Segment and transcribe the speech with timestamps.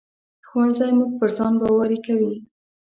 [0.47, 2.33] ښوونځی موږ پر ځان باوري کوي